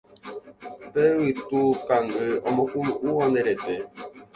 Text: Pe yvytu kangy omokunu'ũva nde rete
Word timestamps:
Pe 0.91 1.03
yvytu 1.21 1.59
kangy 1.87 2.19
omokunu'ũva 2.49 3.23
nde 3.27 3.41
rete 3.47 3.75